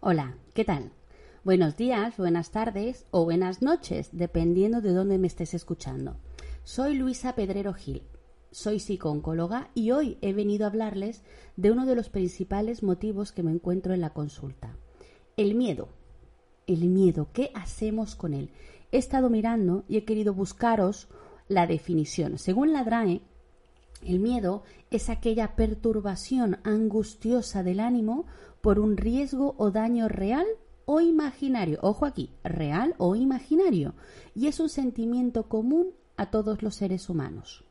[0.00, 0.92] Hola, ¿qué tal?
[1.42, 6.18] Buenos días, buenas tardes o buenas noches, dependiendo de dónde me estés escuchando.
[6.62, 8.02] Soy Luisa Pedrero Gil,
[8.52, 11.24] soy psicooncóloga y hoy he venido a hablarles
[11.56, 14.76] de uno de los principales motivos que me encuentro en la consulta.
[15.36, 15.88] El miedo.
[16.68, 18.52] El miedo, ¿qué hacemos con él?
[18.92, 21.08] He estado mirando y he querido buscaros
[21.48, 22.38] la definición.
[22.38, 23.20] Según la DRAE,
[24.02, 28.26] el miedo es aquella perturbación angustiosa del ánimo
[28.60, 30.46] por un riesgo o daño real
[30.84, 31.78] o imaginario.
[31.82, 33.94] Ojo aquí, real o imaginario.
[34.34, 37.64] Y es un sentimiento común a todos los seres humanos.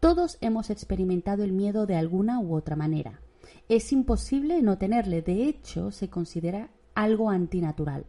[0.00, 3.20] Todos hemos experimentado el miedo de alguna u otra manera.
[3.68, 5.22] Es imposible no tenerle.
[5.22, 8.06] De hecho, se considera algo antinatural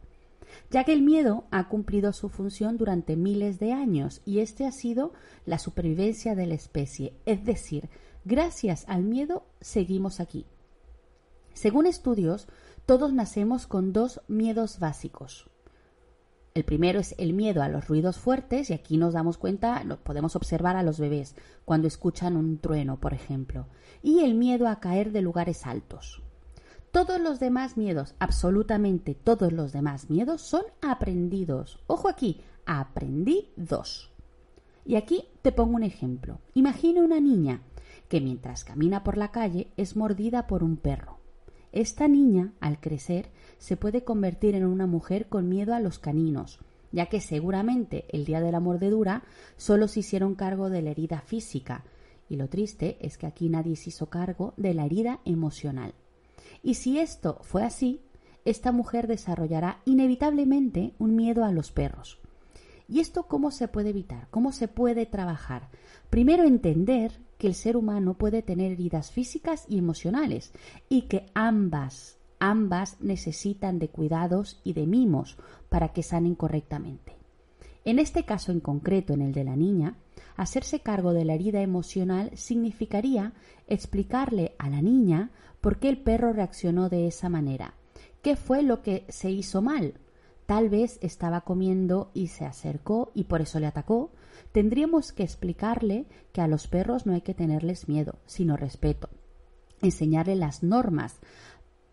[0.70, 4.72] ya que el miedo ha cumplido su función durante miles de años y este ha
[4.72, 5.14] sido
[5.46, 7.90] la supervivencia de la especie, es decir,
[8.26, 10.46] gracias al miedo seguimos aquí.
[11.54, 12.48] Según estudios,
[12.86, 15.50] todos nacemos con dos miedos básicos.
[16.54, 20.04] El primero es el miedo a los ruidos fuertes y aquí nos damos cuenta, lo
[20.04, 23.68] podemos observar a los bebés cuando escuchan un trueno, por ejemplo,
[24.04, 26.22] y el miedo a caer de lugares altos.
[26.92, 31.80] Todos los demás miedos, absolutamente todos los demás miedos son aprendidos.
[31.88, 34.12] Ojo aquí, aprendí dos.
[34.86, 36.40] Y aquí te pongo un ejemplo.
[36.54, 37.62] Imagina una niña
[38.10, 41.18] que mientras camina por la calle es mordida por un perro.
[41.72, 46.60] Esta niña, al crecer, se puede convertir en una mujer con miedo a los caninos,
[46.92, 49.24] ya que seguramente el día de la mordedura
[49.56, 51.86] solo se hicieron cargo de la herida física,
[52.28, 55.94] y lo triste es que aquí nadie se hizo cargo de la herida emocional.
[56.64, 58.02] Y si esto fue así,
[58.46, 62.20] esta mujer desarrollará inevitablemente un miedo a los perros.
[62.88, 64.28] ¿Y esto cómo se puede evitar?
[64.32, 65.70] ¿Cómo se puede trabajar?
[66.10, 70.52] Primero entender que el ser humano puede tener heridas físicas y emocionales
[70.90, 75.38] y que ambas, ambas necesitan de cuidados y de mimos
[75.70, 77.16] para que sanen correctamente.
[77.86, 79.96] En este caso en concreto, en el de la niña,
[80.36, 83.34] hacerse cargo de la herida emocional significaría
[83.68, 85.32] explicarle a la niña
[85.62, 87.76] por qué el perro reaccionó de esa manera.
[88.22, 89.96] ¿Qué fue lo que se hizo mal?
[90.46, 94.12] Tal vez estaba comiendo y se acercó y por eso le atacó.
[94.52, 99.10] Tendríamos que explicarle que a los perros no hay que tenerles miedo, sino respeto.
[99.82, 101.20] Enseñarle las normas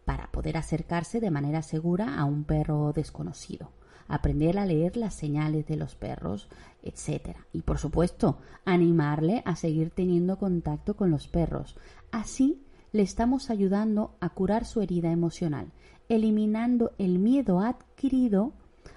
[0.05, 3.71] para poder acercarse de manera segura a un perro desconocido
[4.09, 6.49] aprender a leer las señales de los perros,
[6.83, 7.37] etc.
[7.53, 11.77] Y por supuesto, animarle a seguir teniendo contacto con los perros.
[12.11, 15.73] Así le estamos ayudando a curar su herida emocional,
[16.09, 18.53] eliminando el miedo adquirido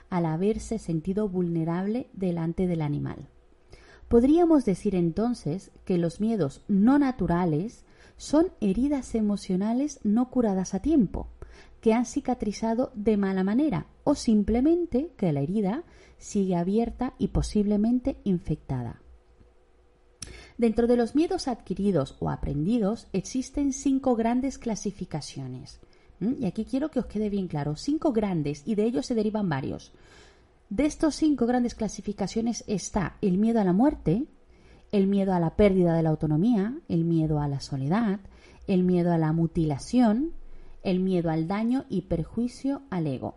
[0.10, 3.28] al haberse sentido vulnerable delante del animal.
[4.08, 7.86] Podríamos decir entonces que los miedos no naturales
[8.18, 11.28] son heridas emocionales no curadas a tiempo,
[11.82, 15.84] que han cicatrizado de mala manera o simplemente que la herida
[16.18, 19.02] sigue abierta y posiblemente infectada.
[20.58, 25.80] Dentro de los miedos adquiridos o aprendidos existen cinco grandes clasificaciones.
[26.20, 29.50] Y aquí quiero que os quede bien claro, cinco grandes y de ellos se derivan
[29.50, 29.92] varios.
[30.70, 34.26] De estos cinco grandes clasificaciones está el miedo a la muerte,
[34.92, 38.20] el miedo a la pérdida de la autonomía, el miedo a la soledad,
[38.68, 40.34] el miedo a la mutilación,
[40.84, 43.36] el miedo al daño y perjuicio al ego.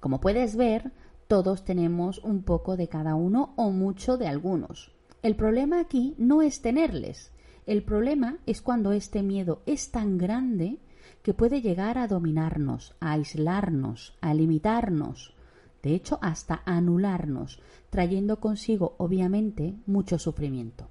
[0.00, 0.92] Como puedes ver,
[1.28, 4.92] todos tenemos un poco de cada uno o mucho de algunos.
[5.22, 7.32] El problema aquí no es tenerles.
[7.66, 10.78] El problema es cuando este miedo es tan grande
[11.22, 15.34] que puede llegar a dominarnos, a aislarnos, a limitarnos,
[15.82, 17.60] de hecho hasta anularnos,
[17.90, 20.88] trayendo consigo obviamente mucho sufrimiento.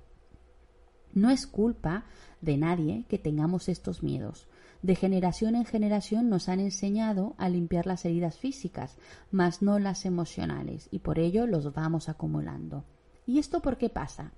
[1.14, 2.04] No es culpa
[2.42, 4.50] de nadie que tengamos estos miedos.
[4.82, 8.98] De generación en generación nos han enseñado a limpiar las heridas físicas,
[9.32, 12.86] mas no las emocionales, y por ello los vamos acumulando.
[13.26, 14.34] ¿Y esto por qué pasa?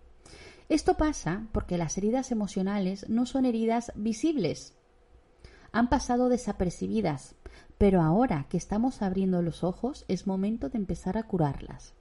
[0.70, 4.76] Esto pasa porque las heridas emocionales no son heridas visibles.
[5.72, 7.36] Han pasado desapercibidas,
[7.78, 11.94] pero ahora que estamos abriendo los ojos es momento de empezar a curarlas.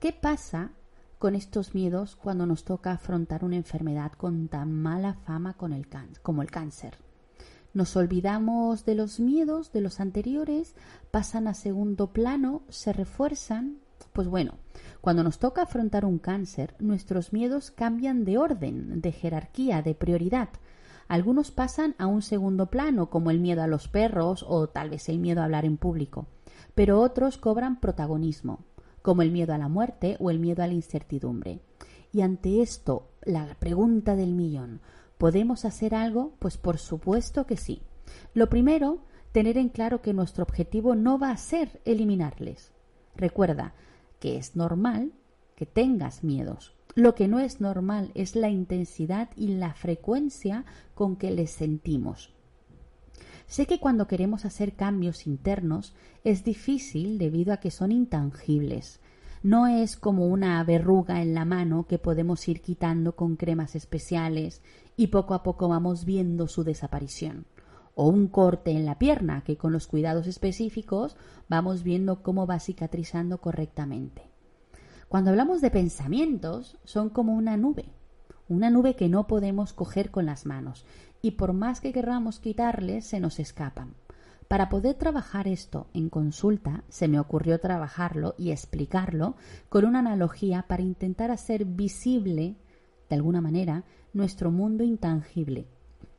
[0.00, 0.72] ¿Qué pasa
[1.18, 6.50] con estos miedos cuando nos toca afrontar una enfermedad con tan mala fama como el
[6.50, 6.98] cáncer?
[7.74, 10.74] Nos olvidamos de los miedos de los anteriores,
[11.10, 13.78] pasan a segundo plano, se refuerzan.
[14.12, 14.54] Pues bueno,
[15.00, 20.50] cuando nos toca afrontar un cáncer, nuestros miedos cambian de orden, de jerarquía, de prioridad.
[21.08, 25.08] Algunos pasan a un segundo plano, como el miedo a los perros o tal vez
[25.08, 26.26] el miedo a hablar en público,
[26.74, 28.64] pero otros cobran protagonismo
[29.02, 31.60] como el miedo a la muerte o el miedo a la incertidumbre.
[32.12, 34.80] Y ante esto, la pregunta del millón,
[35.22, 36.34] ¿podemos hacer algo?
[36.40, 37.80] Pues por supuesto que sí.
[38.34, 42.72] Lo primero, tener en claro que nuestro objetivo no va a ser eliminarles.
[43.14, 43.72] Recuerda
[44.18, 45.12] que es normal
[45.54, 46.74] que tengas miedos.
[46.96, 50.64] Lo que no es normal es la intensidad y la frecuencia
[50.96, 52.34] con que les sentimos.
[53.46, 55.94] Sé que cuando queremos hacer cambios internos
[56.24, 58.98] es difícil debido a que son intangibles.
[59.42, 64.62] No es como una verruga en la mano que podemos ir quitando con cremas especiales
[64.96, 67.46] y poco a poco vamos viendo su desaparición.
[67.96, 71.16] O un corte en la pierna que con los cuidados específicos
[71.48, 74.22] vamos viendo cómo va cicatrizando correctamente.
[75.08, 77.86] Cuando hablamos de pensamientos, son como una nube,
[78.48, 80.86] una nube que no podemos coger con las manos
[81.20, 83.94] y por más que querramos quitarles se nos escapan.
[84.52, 89.34] Para poder trabajar esto en consulta, se me ocurrió trabajarlo y explicarlo
[89.70, 92.56] con una analogía para intentar hacer visible,
[93.08, 95.68] de alguna manera, nuestro mundo intangible,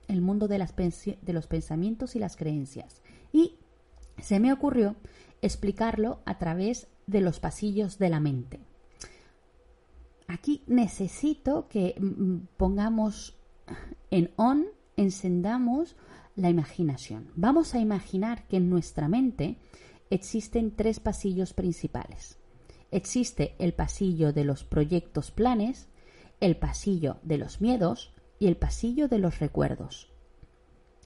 [0.08, 3.04] el mundo de, los pensamientos y las creencias.
[3.32, 3.60] Y
[4.18, 4.96] se me ocurrió
[5.44, 8.62] explicarlo a través de los pasillos de la mente.
[10.28, 13.38] Aquí necesito que mm, mm, pongamos
[14.10, 14.66] en on
[14.98, 15.96] encendamos
[16.36, 17.30] la imaginación.
[17.36, 19.58] Vamos a imaginar que en nuestra mente
[20.10, 22.38] existen tres pasillos principales.
[22.92, 25.88] Existe el pasillo de los proyectos planes,
[26.40, 30.12] el pasillo de los miedos y el pasillo de los recuerdos.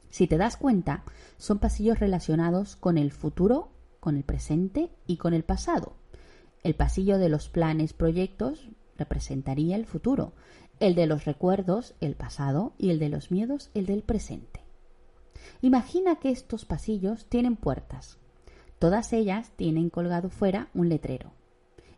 [0.10, 1.04] Si te das cuenta,
[1.38, 5.96] son pasillos relacionados con el futuro, con el presente y con el pasado.
[6.64, 10.34] El pasillo de los planes, proyectos, representaría el futuro
[10.80, 14.62] el de los recuerdos, el pasado, y el de los miedos, el del presente.
[15.62, 18.18] Imagina que estos pasillos tienen puertas.
[18.80, 21.32] Todas ellas tienen colgado fuera un letrero.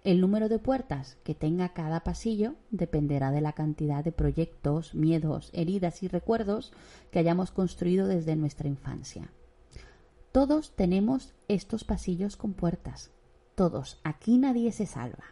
[0.04, 5.50] El número de puertas que tenga cada pasillo dependerá de la cantidad de proyectos, miedos,
[5.54, 6.72] heridas y recuerdos
[7.12, 9.30] que hayamos construido desde nuestra infancia.
[10.32, 13.12] Todos tenemos estos pasillos con puertas.
[13.56, 14.00] Todos.
[14.04, 15.26] Aquí nadie se salva.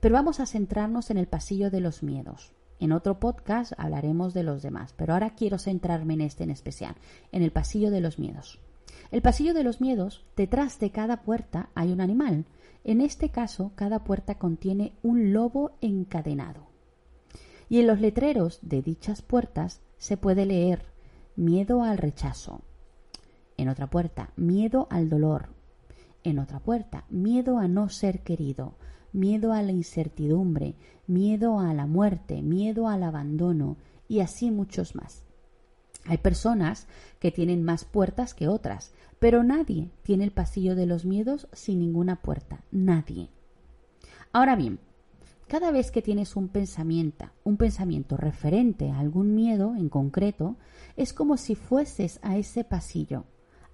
[0.00, 2.52] Pero vamos a centrarnos en el pasillo de los miedos.
[2.82, 6.96] En otro podcast hablaremos de los demás, pero ahora quiero centrarme en este en especial,
[7.30, 8.58] en el pasillo de los miedos.
[9.12, 12.44] El pasillo de los miedos, detrás de cada puerta hay un animal.
[12.82, 16.66] En este caso, cada puerta contiene un lobo encadenado.
[17.68, 20.82] Y en los letreros de dichas puertas se puede leer
[21.36, 22.62] miedo al rechazo.
[23.58, 25.50] En otra puerta, miedo al dolor.
[26.24, 28.74] En otra puerta, miedo a no ser querido
[29.12, 30.74] miedo a la incertidumbre,
[31.06, 33.76] miedo a la muerte, miedo al abandono
[34.08, 35.24] y así muchos más.
[36.04, 36.88] Hay personas
[37.20, 41.78] que tienen más puertas que otras, pero nadie tiene el pasillo de los miedos sin
[41.78, 43.28] ninguna puerta, nadie.
[44.32, 44.80] Ahora bien,
[45.46, 50.56] cada vez que tienes un pensamiento, un pensamiento referente a algún miedo en concreto,
[50.96, 53.26] es como si fueses a ese pasillo,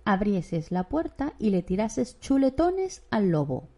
[0.04, 3.68] abrieses la puerta y le tirases chuletones al lobo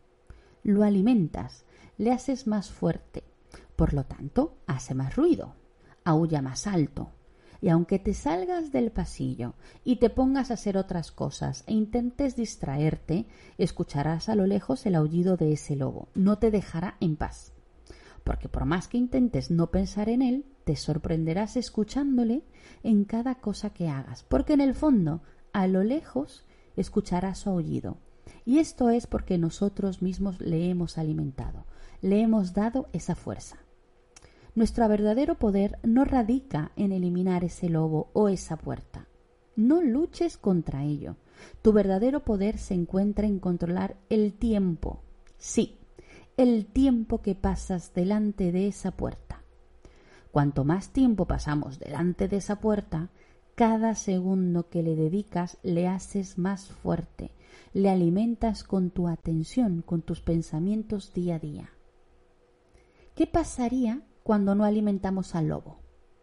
[0.62, 1.64] lo alimentas,
[1.97, 3.25] le haces más fuerte.
[3.76, 5.55] Por lo tanto, hace más ruido,
[6.05, 7.12] aúlla más alto.
[7.62, 12.37] Y aunque te salgas del pasillo y te pongas a hacer otras cosas e intentes
[12.37, 13.26] distraerte,
[13.59, 16.09] escucharás a lo lejos el aullido de ese lobo.
[16.14, 17.52] No te dejará en paz.
[18.25, 22.45] Porque por más que intentes no pensar en él, te sorprenderás escuchándole
[22.83, 24.23] en cada cosa que hagas.
[24.23, 27.99] Porque en el fondo, a lo lejos, escucharás su aullido
[28.44, 31.66] y esto es porque nosotros mismos le hemos alimentado,
[32.00, 33.59] le hemos dado esa fuerza.
[34.54, 39.06] Nuestro verdadero poder no radica en eliminar ese lobo o esa puerta.
[39.56, 41.16] No luches contra ello.
[41.62, 45.02] Tu verdadero poder se encuentra en controlar el tiempo.
[45.38, 45.78] Sí,
[46.37, 49.42] el tiempo que pasas delante de esa puerta.
[50.32, 53.11] Cuanto más tiempo pasamos delante de esa puerta,
[53.54, 57.30] cada segundo que le dedicas le haces más fuerte,
[57.73, 61.71] le alimentas con tu atención, con tus pensamientos día a día.
[63.14, 65.78] ¿Qué pasaría cuando no alimentamos al lobo?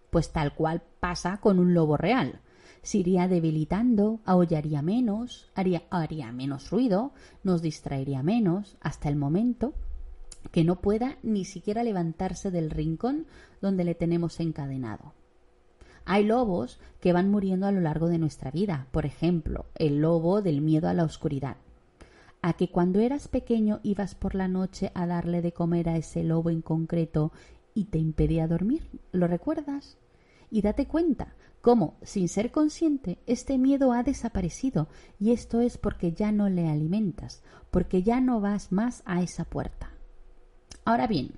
[0.09, 2.41] Pues tal cual pasa con un lobo real.
[2.81, 7.11] Se iría debilitando, aullaría menos, haría, haría menos ruido,
[7.43, 9.73] nos distraería menos, hasta el momento
[10.51, 13.27] que no pueda ni siquiera levantarse del rincón
[13.61, 15.13] donde le tenemos encadenado.
[16.09, 20.41] Hay lobos que van muriendo a lo largo de nuestra vida, por ejemplo, el lobo
[20.41, 21.57] del miedo a la oscuridad.
[22.41, 26.23] A que cuando eras pequeño ibas por la noche a darle de comer a ese
[26.23, 27.33] lobo en concreto
[27.73, 28.89] y te impedía dormir.
[29.11, 29.97] ¿Lo recuerdas?
[30.49, 34.87] Y date cuenta cómo, sin ser consciente, este miedo ha desaparecido
[35.19, 39.43] y esto es porque ya no le alimentas, porque ya no vas más a esa
[39.43, 39.91] puerta.
[40.85, 41.31] Ahora bien,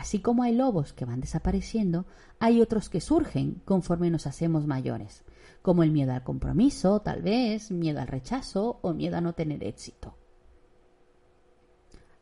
[0.00, 2.06] así como hay lobos que van desapareciendo,
[2.38, 5.24] hay otros que surgen conforme nos hacemos mayores,
[5.60, 9.62] como el miedo al compromiso, tal vez, miedo al rechazo o miedo a no tener
[9.62, 10.16] éxito.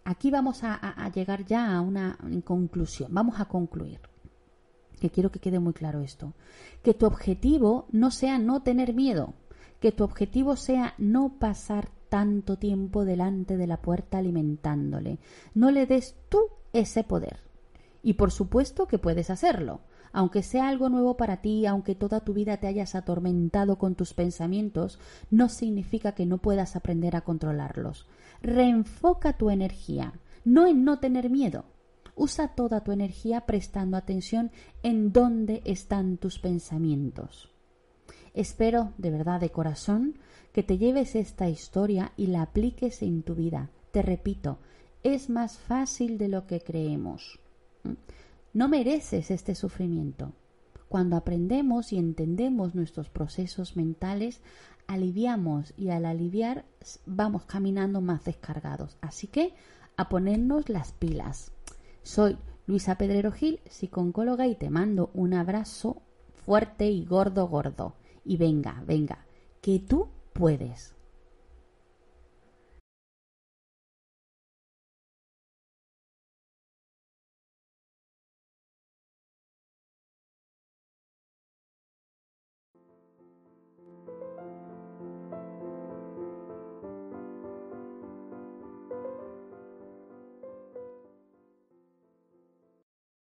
[0.02, 3.12] Aquí vamos a, llegar ya a una conclusión.
[3.12, 4.00] Vamos a concluir.
[4.98, 6.32] Que quiero que quede muy claro esto.
[6.82, 9.34] Que tu objetivo no sea no tener miedo.
[9.80, 15.18] Que tu objetivo sea no pasar tanto tiempo delante de la puerta alimentándole.
[15.54, 16.40] No le des tú
[16.72, 17.47] ese poder.
[18.02, 19.80] Y por supuesto que puedes hacerlo.
[20.12, 24.14] Aunque sea algo nuevo para ti, aunque toda tu vida te hayas atormentado con tus
[24.14, 24.98] pensamientos,
[25.30, 28.06] no significa que no puedas aprender a controlarlos.
[28.40, 30.14] Reenfoca tu energía,
[30.44, 31.64] no en no tener miedo.
[32.14, 34.50] Usa toda tu energía prestando atención
[34.82, 37.50] en dónde están tus pensamientos.
[38.34, 40.18] Espero, de verdad, de corazón,
[40.52, 43.70] que te lleves esta historia y la apliques en tu vida.
[43.92, 44.58] Te repito,
[45.02, 47.38] es más fácil de lo que creemos.
[48.52, 50.32] No mereces este sufrimiento.
[50.88, 54.40] Cuando aprendemos y entendemos nuestros procesos mentales,
[54.86, 56.64] aliviamos y al aliviar
[57.04, 58.96] vamos caminando más descargados.
[59.00, 59.54] Así que
[59.96, 61.52] a ponernos las pilas.
[62.02, 66.02] Soy Luisa Pedrero Gil, psicóloga, y te mando un abrazo
[66.44, 67.94] fuerte y gordo, gordo.
[68.24, 69.26] Y venga, venga,
[69.60, 70.97] que tú puedes.